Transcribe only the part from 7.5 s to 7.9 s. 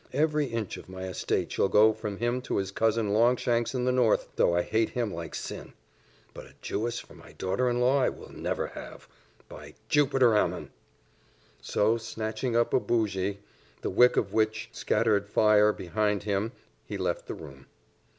in